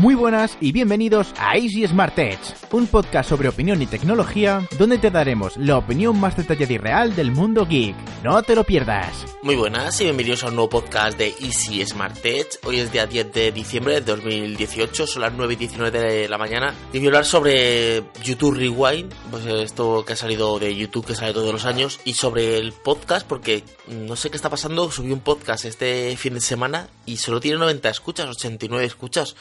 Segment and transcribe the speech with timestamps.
[0.00, 2.40] Muy buenas y bienvenidos a Easy Smart Tech,
[2.72, 7.14] un podcast sobre opinión y tecnología donde te daremos la opinión más detallada y real
[7.14, 7.94] del mundo geek.
[8.24, 9.26] No te lo pierdas.
[9.42, 12.46] Muy buenas y bienvenidos a un nuevo podcast de Easy Smart Tech.
[12.64, 16.38] Hoy es día 10 de diciembre de 2018, son las 9 y 19 de la
[16.38, 16.74] mañana.
[16.94, 21.14] Y voy a hablar sobre YouTube Rewind, pues esto que ha salido de YouTube, que
[21.14, 24.90] sale todos los años, y sobre el podcast, porque no sé qué está pasando.
[24.90, 29.36] Subí un podcast este fin de semana y solo tiene 90 escuchas, 89 escuchas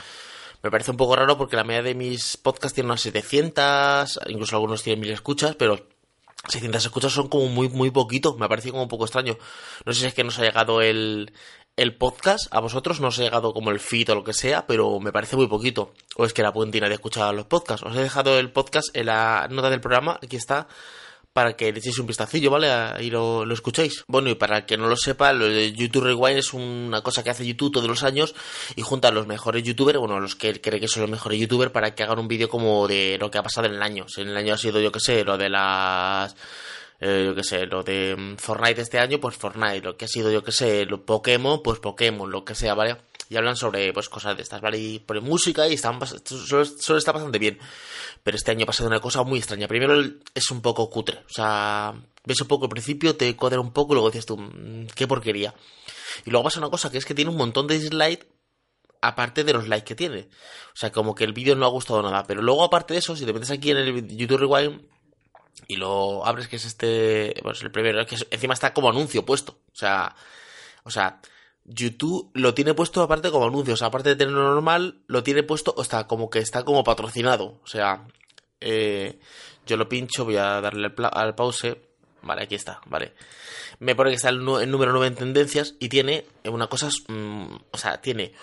[0.61, 4.55] me parece un poco raro porque la media de mis podcasts tiene unas 700, incluso
[4.55, 5.87] algunos tienen 1000 escuchas, pero
[6.47, 8.35] 600 escuchas son como muy, muy poquito.
[8.35, 9.37] Me parece como un poco extraño.
[9.85, 11.33] No sé si es que nos ha llegado el,
[11.75, 14.67] el podcast a vosotros, no os ha llegado como el feed o lo que sea,
[14.67, 15.93] pero me parece muy poquito.
[16.17, 17.85] O es que la puentina de escuchar los podcasts.
[17.85, 20.67] Os he dejado el podcast en la nota del programa, aquí está,
[21.39, 22.67] para que le echéis un vistacillo, ¿vale?
[23.01, 24.03] Y lo, escuchéis.
[24.07, 27.29] Bueno, y para que no lo sepa, lo de YouTube Rewind es una cosa que
[27.29, 28.35] hace YouTube todos los años
[28.75, 31.71] y junta a los mejores youtubers, bueno, los que cree que son los mejores youtubers,
[31.71, 34.05] para que hagan un vídeo como de lo que ha pasado en el año.
[34.09, 36.35] Si en el año ha sido, yo que sé, lo de las...
[36.99, 40.09] Eh, yo que sé, lo de mm, Fortnite este año, pues Fortnite, lo que ha
[40.09, 42.97] sido, yo que sé, lo Pokémon, pues Pokémon, lo que sea, ¿vale?
[43.29, 44.79] Y hablan sobre pues cosas de estas, ¿vale?
[44.79, 47.59] Y ponen música y están solo, está bastante bien.
[48.23, 49.67] Pero este año ha pasado una cosa muy extraña.
[49.67, 51.93] Primero es un poco cutre, o sea,
[52.25, 55.07] ves un poco al principio, te cuadra un poco y luego dices tú, mm, qué
[55.07, 55.53] porquería.
[56.25, 58.27] Y luego pasa una cosa que es que tiene un montón de dislikes
[59.01, 60.29] aparte de los likes que tiene.
[60.73, 62.23] O sea, como que el vídeo no ha gustado nada.
[62.25, 64.81] Pero luego, aparte de eso, si te metes aquí en el YouTube Rewind
[65.67, 69.59] y lo abres, que es este, pues el primero, que encima está como anuncio puesto.
[69.71, 70.15] O sea,
[70.83, 71.21] o sea,
[71.69, 75.43] YouTube lo tiene puesto aparte como anuncio, o sea, aparte de tenerlo normal, lo tiene
[75.43, 78.07] puesto, o está como que está como patrocinado, o sea,
[78.59, 79.19] eh,
[79.65, 81.79] yo lo pincho, voy a darle al, pause,
[82.23, 83.13] vale, aquí está, vale,
[83.79, 87.77] me pone que está el, número 9 en tendencias y tiene una cosa, mm, o
[87.77, 88.33] sea, tiene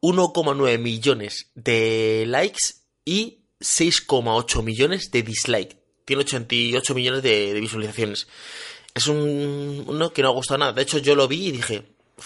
[0.00, 8.26] 1,9 millones de likes y 6,8 millones de dislikes, tiene 88 millones de, de visualizaciones.
[8.94, 10.72] Es un, uno que no ha gustado nada.
[10.72, 11.84] De hecho, yo lo vi y dije,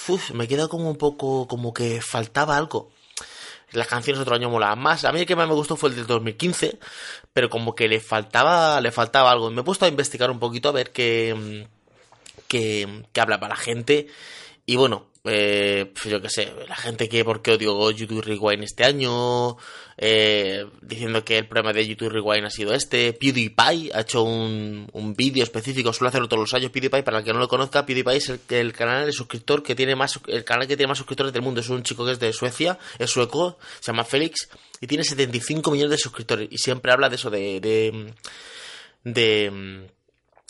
[0.09, 2.91] uf, me queda como un poco, como que faltaba algo.
[3.73, 5.05] Las canciones otro año molaban más.
[5.05, 6.79] A mí el que más me gustó fue el del 2015,
[7.33, 9.51] pero como que le faltaba, le faltaba algo.
[9.51, 11.67] Me he puesto a investigar un poquito a ver qué,
[12.47, 14.07] qué, qué habla para la gente.
[14.67, 18.85] Y bueno, eh, yo qué sé, la gente que por qué odio YouTube Rewind este
[18.85, 19.57] año,
[19.97, 24.87] eh, diciendo que el problema de YouTube Rewind ha sido este, PewDiePie ha hecho un,
[24.93, 27.87] un vídeo específico, suele hacerlo todos los años, PewDiePie, para el que no lo conozca,
[27.87, 31.33] PewDiePie es el, canal de suscriptor que tiene más, el canal que tiene más suscriptores
[31.33, 34.51] del mundo, es un chico que es de Suecia, es sueco, se llama Félix,
[34.83, 38.13] y tiene 75 millones de suscriptores, y siempre habla de eso, de, de,
[39.05, 39.89] de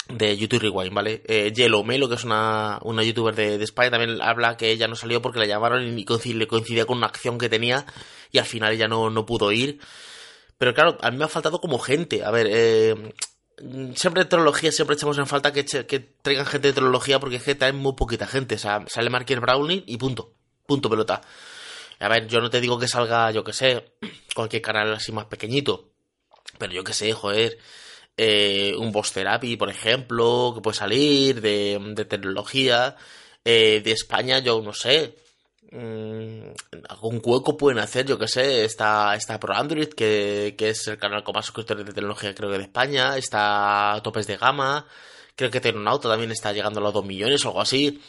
[0.09, 1.23] de YouTube Rewind, ¿vale?
[1.27, 4.97] Eh, Yellow Melo, que es una, una youtuber de, España, también habla que ella no
[4.97, 7.87] salió porque la llamaron y le coincidía con una acción que tenía
[8.31, 9.81] y al final ella no, no pudo ir.
[10.59, 12.25] Pero claro, a mí me ha faltado como gente.
[12.25, 13.13] A ver, eh,
[13.95, 17.73] siempre de tecnología, siempre echamos en falta que, traigan gente de tecnología porque es que
[17.73, 18.57] muy poquita gente.
[18.57, 20.35] O sea, sale Marquis Browning y punto.
[20.67, 21.23] Punto pelota.
[21.99, 23.95] A ver, yo no te digo que salga, yo que sé,
[24.35, 25.91] cualquier canal así más pequeñito.
[26.59, 27.59] Pero yo que sé, joder
[28.17, 32.97] eh, un Boss Therapy, por ejemplo, que puede salir de, tecnología.
[33.45, 35.17] Eh, de España, yo no sé.
[35.73, 36.53] Mm,
[36.89, 38.65] algún hueco pueden hacer, yo que sé.
[38.65, 42.51] Está, está Pro Android, que, que es el canal con más suscriptores de tecnología, creo
[42.51, 43.17] que de España.
[43.17, 44.87] Está Topes de Gama.
[45.37, 48.01] Creo que Tecnonauta también está llegando a los 2 millones o algo así.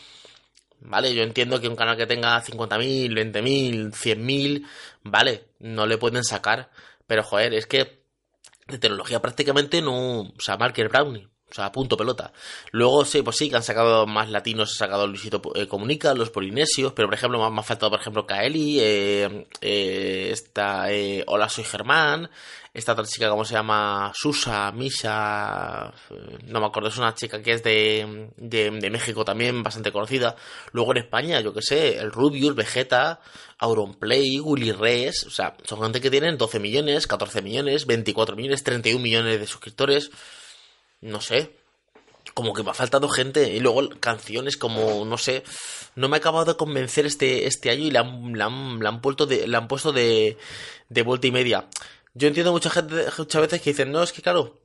[0.81, 4.67] Vale, yo entiendo que un canal que tenga 50.000, 20.000, 100.000,
[5.03, 6.69] vale, no le pueden sacar.
[7.07, 8.04] Pero joder, es que
[8.67, 10.21] de tecnología prácticamente no.
[10.21, 11.29] O sea, Marker Brownie.
[11.55, 12.33] O sea, punto pelota.
[12.71, 16.29] Luego, sí, pues sí, que han sacado más latinos, ha sacado Luisito eh, Comunica, los
[16.29, 21.47] polinesios, pero por ejemplo, me ha faltado, por ejemplo, Kaeli, eh, eh, esta, eh, Hola,
[21.47, 22.29] soy Germán,
[22.73, 24.11] esta otra chica, ¿cómo se llama?
[24.13, 25.93] Susa, Misha,
[26.47, 30.35] no me acuerdo, es una chica que es de, de, México también, bastante conocida.
[30.73, 33.21] Luego en España, yo que sé, el Rubius, Vegeta,
[33.59, 38.61] Auronplay, Willy Res, o sea, son gente que tienen 12 millones, 14 millones, 24 millones,
[38.65, 40.11] 31 millones de suscriptores,
[41.05, 41.51] no sé,
[42.33, 45.43] como que me ha faltado gente y luego canciones como no sé
[45.95, 48.87] no me ha acabado de convencer este este año y le han, le han, le
[48.87, 50.37] han puesto de le han puesto de
[50.89, 51.69] de vuelta y media
[52.15, 54.57] yo entiendo mucha gente muchas veces que dicen, no, es que claro,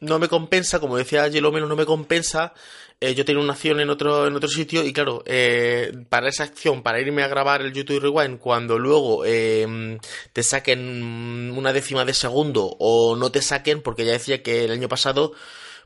[0.00, 2.54] no me compensa, como decía Yelomelo, no me compensa.
[3.00, 6.44] Eh, yo tengo una acción en otro, en otro sitio y claro, eh, para esa
[6.44, 9.98] acción, para irme a grabar el YouTube Rewind, cuando luego em,
[10.32, 14.70] te saquen una décima de segundo o no te saquen, porque ya decía que el
[14.70, 15.34] año pasado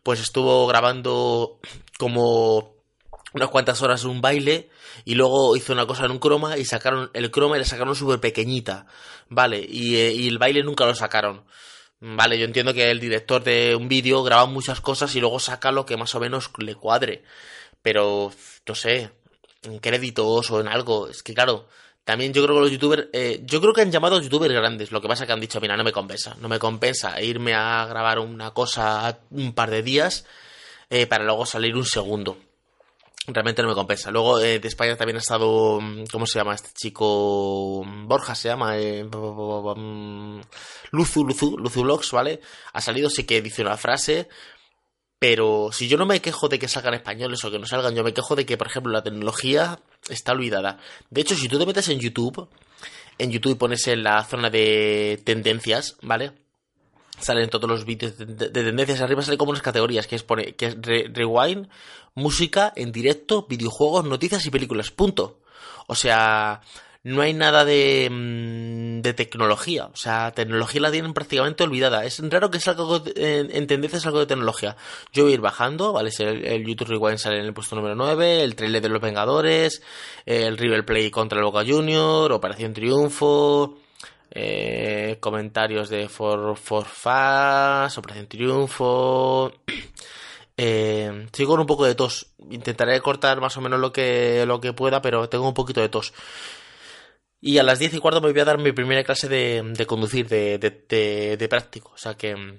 [0.03, 1.59] pues estuvo grabando
[1.99, 2.75] como
[3.33, 4.71] unas cuantas horas un baile
[5.05, 7.95] y luego hizo una cosa en un croma y sacaron el croma y la sacaron
[7.95, 8.87] súper pequeñita,
[9.29, 9.65] ¿vale?
[9.69, 11.45] Y, eh, y, el baile nunca lo sacaron.
[12.01, 15.71] Vale, yo entiendo que el director de un vídeo graba muchas cosas y luego saca
[15.71, 17.23] lo que más o menos le cuadre.
[17.83, 18.33] Pero,
[18.67, 19.11] no sé,
[19.63, 21.09] en créditos o en algo.
[21.09, 21.69] Es que claro,
[22.11, 24.91] también yo creo que los youtubers, eh, yo creo que han llamado youtubers grandes.
[24.91, 26.35] Lo que pasa es que han dicho, mira, no me compensa.
[26.41, 30.27] No me compensa irme a grabar una cosa un par de días
[30.91, 32.37] eh, para luego salir un segundo
[33.29, 34.11] realmente no me compensa.
[34.11, 37.85] Luego eh, de España también ha estado, mm, ¿cómo se llama este chico?
[37.85, 39.05] Borja se llama, eh,
[40.91, 42.41] Luzu, Luzu, Luzu Vlogs, ¿vale?
[42.73, 44.29] Ha salido, sí que dice una frase,
[45.21, 48.03] pero si yo no me quejo de que salgan españoles o que no salgan, yo
[48.03, 49.79] me quejo de que, por ejemplo, la tecnología
[50.09, 50.79] está olvidada.
[51.11, 52.49] De hecho, si tú te metes en YouTube,
[53.19, 56.33] en YouTube pones en la zona de tendencias, ¿vale?
[57.21, 60.67] salen todos los vídeos de, tendencias arriba salen como unas categorías que es pone que
[60.67, 61.69] es rewind
[62.15, 65.41] música en directo videojuegos noticias y películas punto
[65.87, 66.63] o sea
[67.03, 72.21] no hay nada de, mm, de tecnología o sea tecnología la tienen prácticamente olvidada es
[72.31, 72.85] raro que salga
[73.17, 74.77] en, en tendencias algo de tecnología
[75.13, 77.95] yo voy a ir bajando vale el, el YouTube rewind sale en el puesto número
[77.95, 79.83] 9 el trailer de los Vengadores
[80.27, 83.77] el River Play contra el Boca Junior Operación Triunfo
[84.33, 89.53] eh, comentarios de For, For Fast, Operación Triunfo.
[90.63, 92.35] Eh, sigo con un poco de tos.
[92.51, 95.89] Intentaré cortar más o menos lo que, lo que pueda, pero tengo un poquito de
[95.89, 96.13] tos.
[97.41, 99.87] Y a las 10 y cuarto me voy a dar mi primera clase de, de
[99.87, 101.93] conducir, de, de, de, práctico.
[101.95, 102.59] O sea que,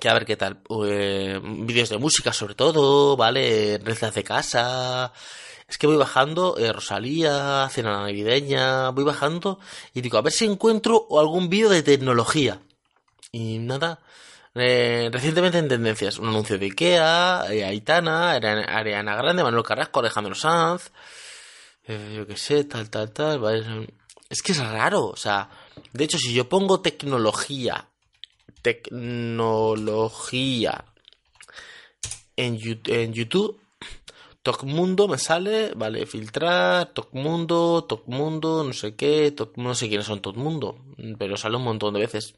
[0.00, 0.58] que a ver qué tal.
[0.86, 3.78] Eh, vídeos de música sobre todo, ¿vale?
[3.78, 5.12] Recetas de casa,
[5.72, 9.58] es que voy bajando, eh, Rosalía, cena navideña, voy bajando
[9.94, 12.60] y digo, a ver si encuentro algún vídeo de tecnología.
[13.30, 14.00] Y nada,
[14.54, 20.34] eh, recientemente en tendencias, un anuncio de Ikea, eh, Aitana, Ariana Grande, Manuel Carrasco, Alejandro
[20.34, 20.92] Sanz,
[21.86, 23.88] yo qué sé, tal, tal, tal.
[24.28, 25.48] Es que es raro, o sea,
[25.92, 27.88] de hecho, si yo pongo tecnología,
[28.62, 30.84] tecnología
[32.36, 33.60] en, en YouTube,
[34.64, 40.78] Mundo me sale, vale, filtrar, Mundo, Mundo, no sé qué, no sé quiénes son Mundo,
[41.18, 42.34] pero sale un montón de veces.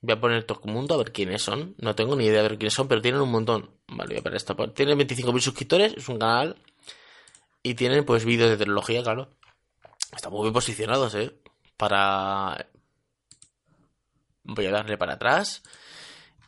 [0.00, 1.76] Voy a poner Mundo a ver quiénes son.
[1.78, 3.70] No tengo ni idea de quiénes son, pero tienen un montón.
[3.86, 4.56] Vale, voy a poner esta.
[4.74, 6.56] Tienen 25.000 suscriptores, es un canal.
[7.62, 9.34] Y tienen pues vídeos de tecnología, claro.
[10.14, 11.32] Están muy bien posicionados, eh.
[11.76, 12.68] Para.
[14.44, 15.62] Voy a darle para atrás.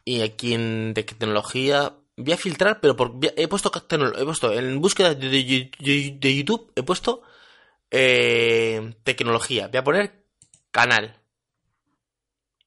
[0.05, 5.15] Y aquí en tecnología voy a filtrar, pero por, he puesto he puesto en búsqueda
[5.15, 7.23] de, YouTube, he puesto
[7.91, 9.69] eh, tecnología.
[9.69, 10.25] Voy a poner
[10.71, 11.21] canal.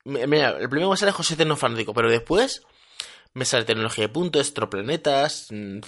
[0.06, 2.64] Mira, el primero me sale José Tecnofanático, pero después
[3.34, 5.80] me sale tecnología de punto, estroplanetas, mm,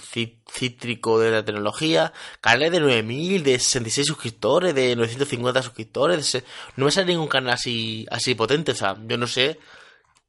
[0.50, 6.42] cítrico de la tecnología, canales de 9000, de 66 suscriptores, de 950 suscriptores,
[6.76, 9.58] no me sale ningún canal así, así potente, o sea, yo no sé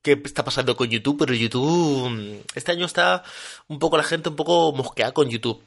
[0.01, 3.23] qué está pasando con YouTube, pero YouTube mm, este año está
[3.67, 5.61] un poco la gente un poco mosqueada con YouTube.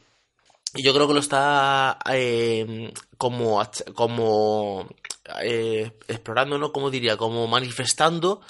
[0.76, 3.62] Y yo creo que lo está eh, como,
[3.94, 4.88] como
[5.40, 6.72] eh, explorando, ¿no?
[6.72, 8.40] Como diría, como manifestando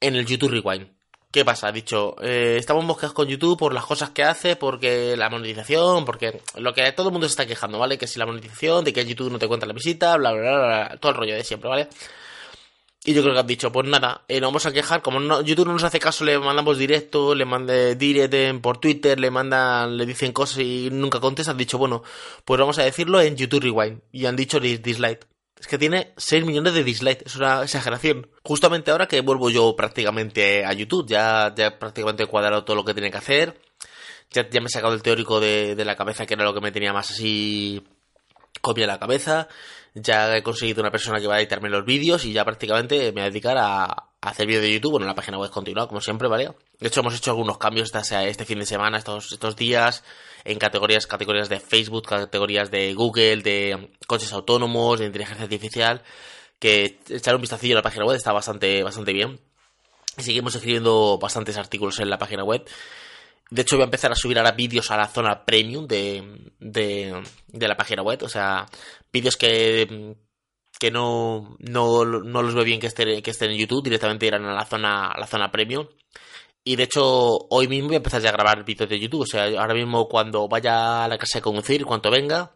[0.00, 0.88] en el YouTube Rewind.
[1.32, 1.68] ¿Qué pasa?
[1.68, 6.04] Ha dicho, eh, estamos mosqueados con YouTube por las cosas que hace, porque la monetización,
[6.04, 7.96] porque lo que todo el mundo se está quejando, ¿vale?
[7.96, 10.66] Que si la monetización, de que YouTube no te cuenta la visita, bla, bla, bla,
[10.66, 11.88] bla, todo el rollo de siempre, ¿vale?
[13.04, 15.40] Y yo creo que han dicho, pues nada, eh, nos vamos a quejar, como no,
[15.40, 19.96] YouTube no nos hace caso, le mandamos directo, le mande direct por Twitter, le mandan,
[19.96, 22.02] le dicen cosas y nunca contesta, han dicho, bueno,
[22.44, 24.02] pues vamos a decirlo en YouTube Rewind.
[24.12, 25.31] Y han dicho dislike.
[25.62, 28.28] Es que tiene 6 millones de dislikes, es una exageración.
[28.42, 32.84] Justamente ahora que vuelvo yo prácticamente a YouTube, ya, ya prácticamente he cuadrado todo lo
[32.84, 33.60] que tiene que hacer.
[34.32, 36.60] Ya, ya me he sacado el teórico de, de la cabeza, que era lo que
[36.60, 37.80] me tenía más así
[38.60, 39.46] copia la cabeza
[39.94, 43.12] ya he conseguido una persona que va a editarme los vídeos y ya prácticamente me
[43.12, 44.92] voy a dedicar a, hacer vídeo de YouTube.
[44.92, 46.50] Bueno, la página web continúa, como siempre, ¿vale?
[46.78, 50.04] De hecho, hemos hecho algunos cambios este, este fin de semana, estos, estos días,
[50.44, 56.02] en categorías, categorías de Facebook, categorías de Google, de coches autónomos, de inteligencia artificial,
[56.58, 59.40] que echar un vistacillo a la página web está bastante, bastante bien.
[60.16, 62.64] Seguimos escribiendo bastantes artículos en la página web.
[63.52, 67.22] De hecho, voy a empezar a subir ahora vídeos a la zona premium de, de,
[67.48, 68.22] de la página web.
[68.22, 68.64] O sea,
[69.12, 70.16] vídeos que,
[70.80, 74.46] que no, no, no, los veo bien que estén, que estén en YouTube, directamente irán
[74.46, 75.86] a la zona, a la zona premium.
[76.64, 77.02] Y de hecho,
[77.50, 79.20] hoy mismo voy a empezar ya a grabar vídeos de YouTube.
[79.20, 82.54] O sea, ahora mismo cuando vaya a la casa de conducir, cuando venga,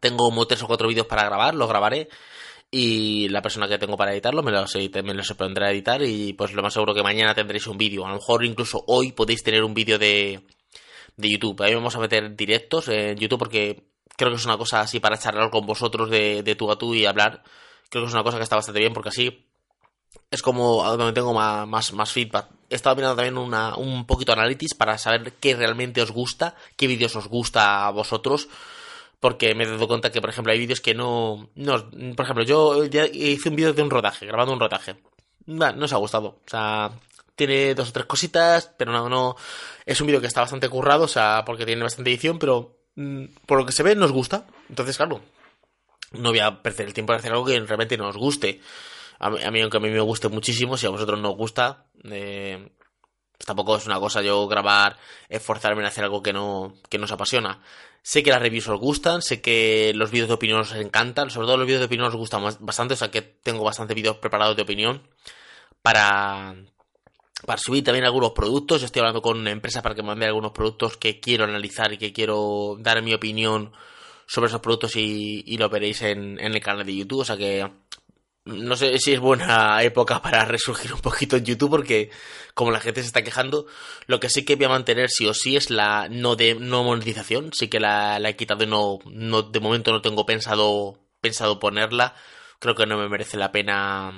[0.00, 2.08] tengo como tres o cuatro vídeos para grabar, los grabaré
[2.70, 6.34] y la persona que tengo para editarlo me los, me los pondrá a editar y
[6.34, 8.04] pues lo más seguro que mañana tendréis un vídeo.
[8.04, 10.40] A lo mejor incluso hoy podéis tener un vídeo de,
[11.16, 11.62] de YouTube.
[11.62, 13.84] Ahí vamos a meter directos en YouTube porque
[14.16, 16.94] creo que es una cosa así para charlar con vosotros de, de tú a tú
[16.94, 17.42] y hablar.
[17.88, 19.46] Creo que es una cosa que está bastante bien porque así
[20.30, 22.48] es como donde tengo más, más, feedback.
[22.68, 26.54] He estado mirando también una, un poquito de analytics para saber qué realmente os gusta,
[26.76, 28.48] qué vídeos os gusta a vosotros.
[29.20, 31.90] Porque me he dado cuenta que, por ejemplo, hay vídeos que no, no.
[32.14, 34.96] Por ejemplo, yo ya hice un vídeo de un rodaje, grabando un rodaje.
[35.46, 36.28] No, no os ha gustado.
[36.28, 36.92] O sea,
[37.34, 39.36] tiene dos o tres cositas, pero no, no.
[39.86, 43.24] Es un vídeo que está bastante currado, o sea, porque tiene bastante edición, pero mm,
[43.46, 44.46] por lo que se ve nos gusta.
[44.68, 45.20] Entonces, claro,
[46.12, 48.60] no voy a perder el tiempo de hacer algo que realmente nos guste.
[49.20, 52.68] A mí, aunque a mí me guste muchísimo, si a vosotros no os gusta, eh,
[53.44, 57.60] tampoco es una cosa yo grabar, esforzarme en hacer algo que no, que nos apasiona.
[58.02, 61.46] Sé que las reviews os gustan, sé que los vídeos de opinión os encantan, sobre
[61.46, 64.56] todo los vídeos de opinión os gustan bastante, o sea que tengo bastantes vídeos preparados
[64.56, 65.02] de opinión
[65.82, 66.54] para,
[67.44, 68.82] para subir también algunos productos.
[68.82, 71.98] Estoy hablando con una empresa para que me mande algunos productos que quiero analizar y
[71.98, 73.72] que quiero dar mi opinión
[74.26, 77.20] sobre esos productos y, lo veréis en, en, el canal de YouTube.
[77.20, 77.66] O sea que
[78.48, 82.10] no sé si es buena época para resurgir un poquito en YouTube porque
[82.54, 83.66] como la gente se está quejando,
[84.06, 86.82] lo que sí que voy a mantener sí o sí es la no de no
[86.82, 91.58] monetización, sí que la, he quitado y no, no de momento no tengo pensado pensado
[91.58, 92.14] ponerla.
[92.60, 94.12] Creo que no me merece la pena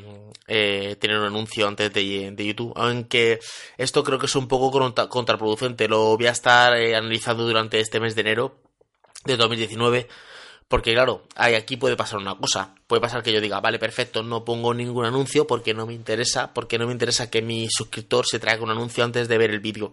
[0.46, 2.72] eh, tener un anuncio antes de, YouTube.
[2.74, 3.38] Aunque
[3.76, 4.70] esto creo que es un poco
[5.10, 5.88] contraproducente.
[5.88, 8.58] Lo voy a estar eh, analizando durante este mes de enero
[9.26, 10.08] de 2019
[10.70, 12.76] porque claro, aquí puede pasar una cosa.
[12.86, 16.54] Puede pasar que yo diga, vale, perfecto, no pongo ningún anuncio porque no me interesa,
[16.54, 19.58] porque no me interesa que mi suscriptor se traiga un anuncio antes de ver el
[19.58, 19.92] vídeo.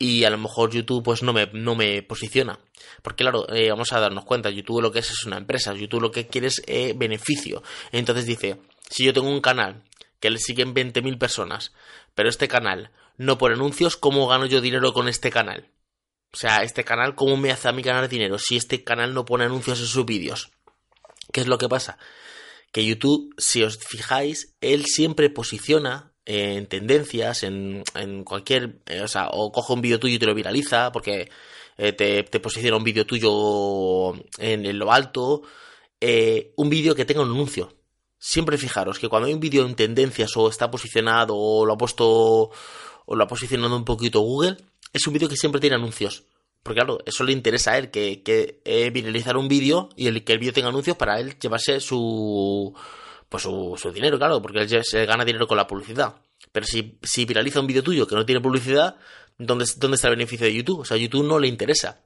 [0.00, 2.58] Y a lo mejor YouTube pues no me, no me posiciona.
[3.02, 6.02] Porque claro, eh, vamos a darnos cuenta, YouTube lo que es es una empresa, YouTube
[6.02, 7.62] lo que quiere es eh, beneficio.
[7.92, 8.56] Entonces dice,
[8.90, 9.84] si yo tengo un canal
[10.18, 11.72] que le siguen 20.000 personas,
[12.16, 15.68] pero este canal no pone anuncios, ¿cómo gano yo dinero con este canal?
[16.32, 19.24] O sea, este canal, ¿cómo me hace a mí ganar dinero si este canal no
[19.24, 20.50] pone anuncios en sus vídeos?
[21.30, 21.98] ¿Qué es lo que pasa?
[22.72, 29.08] Que YouTube, si os fijáis, él siempre posiciona en tendencias, en, en cualquier, eh, o
[29.08, 31.30] sea, o coge un vídeo tuyo y te lo viraliza, porque
[31.76, 35.42] eh, te, posiciona un vídeo tuyo en, lo alto,
[36.00, 37.74] eh, un vídeo que tenga un anuncio.
[38.18, 41.78] Siempre fijaros que cuando hay un vídeo en tendencias o está posicionado o lo ha
[41.78, 42.50] puesto
[43.04, 44.56] o lo ha posicionado un poquito Google,
[44.92, 46.24] es un vídeo que siempre tiene anuncios.
[46.62, 50.32] Porque claro, eso le interesa a él, que, eh, viralizar un vídeo y el, que
[50.32, 52.74] el vídeo tenga anuncios para él llevarse su
[53.28, 56.16] pues su, dinero, claro, porque él se gana dinero con la publicidad.
[56.52, 58.96] Pero si, viraliza un vídeo tuyo que no tiene publicidad,
[59.38, 60.80] ¿dónde, ¿dónde está el beneficio de YouTube?
[60.80, 62.04] O sea, a YouTube no le interesa.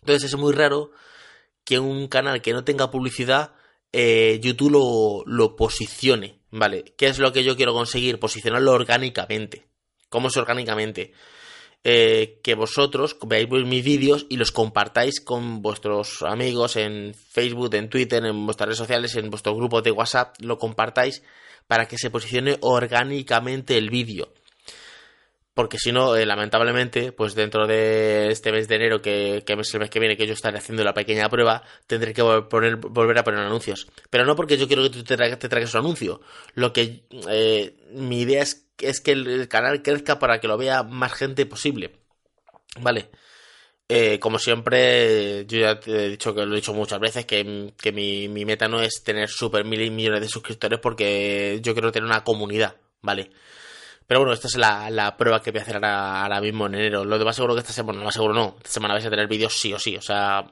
[0.00, 0.90] Entonces es muy raro
[1.64, 3.52] que un canal que no tenga publicidad,
[3.92, 6.94] eh, YouTube lo, lo posicione, ¿vale?
[6.98, 8.18] ¿Qué es lo que yo quiero conseguir?
[8.18, 9.68] Posicionarlo orgánicamente.
[10.08, 11.12] ¿Cómo es orgánicamente?
[11.88, 17.88] Eh, que vosotros veáis mis vídeos y los compartáis con vuestros amigos en Facebook, en
[17.88, 21.22] Twitter, en vuestras redes sociales, en vuestro grupo de WhatsApp, lo compartáis
[21.68, 24.32] para que se posicione orgánicamente el vídeo.
[25.54, 29.78] Porque si no, eh, lamentablemente, pues dentro de este mes de enero, que, es el
[29.80, 33.38] mes que viene, que yo estaré haciendo la pequeña prueba, tendré que volver a poner
[33.38, 33.86] anuncios.
[34.10, 36.20] Pero no porque yo quiero que tú te, traigas un anuncio.
[36.54, 40.82] Lo que eh, mi idea es es que el canal crezca para que lo vea
[40.82, 41.96] más gente posible.
[42.80, 43.10] Vale.
[43.88, 47.44] Eh, como siempre, yo ya te he dicho que lo he dicho muchas veces, que,
[47.44, 52.24] mi, meta no es tener super mil millones de suscriptores porque yo quiero tener una
[52.24, 53.30] comunidad, ¿vale?
[54.06, 57.04] Pero bueno, esta es la, prueba que voy a hacer ahora, mismo en enero.
[57.04, 59.28] Lo demás seguro que esta semana, no más seguro no, esta semana vais a tener
[59.28, 60.44] vídeos sí o sí, o sea...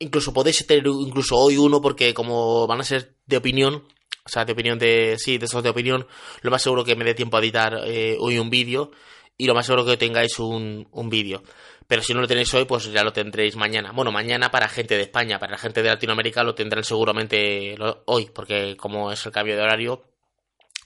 [0.00, 3.82] Incluso podéis tener incluso hoy uno porque como van a ser de opinión,
[4.28, 5.16] o sea, de opinión de.
[5.18, 6.06] Sí, de esos de opinión.
[6.42, 8.90] Lo más seguro que me dé tiempo a editar eh, hoy un vídeo.
[9.38, 11.42] Y lo más seguro que tengáis un, un vídeo.
[11.86, 13.92] Pero si no lo tenéis hoy, pues ya lo tendréis mañana.
[13.92, 18.30] Bueno, mañana para gente de España, para la gente de Latinoamérica lo tendrán seguramente hoy,
[18.34, 20.04] porque como es el cambio de horario,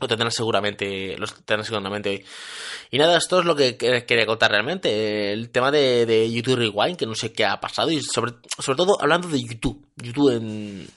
[0.00, 2.24] lo tendrán seguramente, lo tendrán seguramente hoy.
[2.90, 5.32] Y nada, esto es lo que quería contar realmente.
[5.32, 8.76] El tema de, de YouTube Rewind, que no sé qué ha pasado, y sobre, sobre
[8.76, 9.84] todo hablando de YouTube.
[9.96, 10.88] YouTube en,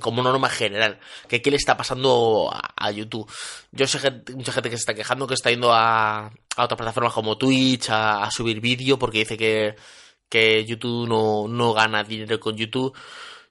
[0.00, 0.98] como norma general.
[1.28, 3.30] Que qué le está pasando a, YouTube.
[3.72, 3.98] Yo sé
[4.34, 7.88] mucha gente que se está quejando que está yendo a, a otras plataformas como Twitch
[7.90, 9.74] a, subir vídeo porque dice que,
[10.28, 12.96] que YouTube no, no gana dinero con YouTube.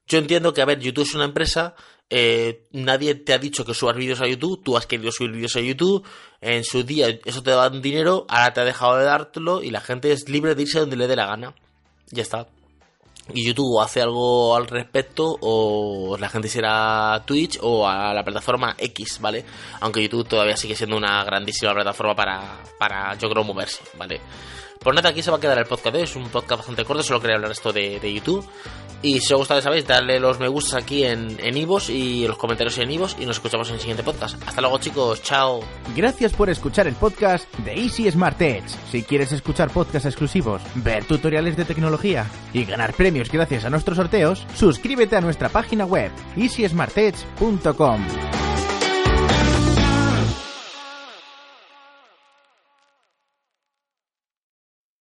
[0.08, 1.76] Yo entiendo que, a ver, YouTube es una empresa,
[2.10, 5.56] eh, nadie te ha dicho que subas vídeos a YouTube, tú has querido subir vídeos
[5.56, 6.06] a YouTube,
[6.42, 9.82] en su día eso te da dinero, ahora te ha dejado de dártelo y la
[9.82, 11.56] gente es libre de irse donde le dé la gana.
[12.12, 12.48] Ya está
[13.32, 18.14] y YouTube hace algo al respecto o la gente se irá a Twitch o a
[18.14, 19.46] la plataforma X, ¿vale?
[19.80, 24.20] Aunque YouTube todavía sigue siendo una grandísima plataforma para, para yo creo, moverse, ¿vale?
[24.80, 26.04] Pues nada, aquí se va a quedar el podcast de hoy.
[26.04, 28.46] Es un podcast bastante corto, solo quería hablar esto de, de YouTube.
[29.02, 32.38] Y si os gusta, sabéis, darle los me gustas aquí en, en Ivos y los
[32.38, 33.18] comentarios en Ivos.
[33.20, 34.42] Y nos escuchamos en el siguiente podcast.
[34.48, 35.22] Hasta luego, chicos.
[35.22, 35.60] Chao.
[35.94, 38.70] Gracias por escuchar el podcast de Easy Smart Edge.
[38.92, 43.98] Si quieres escuchar podcasts exclusivos, ver tutoriales de tecnología y ganar premios gracias a nuestros
[43.98, 48.06] sorteos, suscríbete a nuestra página web easysmartedge.com.